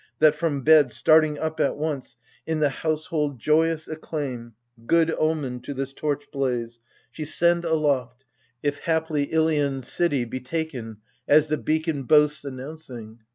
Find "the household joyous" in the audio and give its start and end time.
2.55-3.87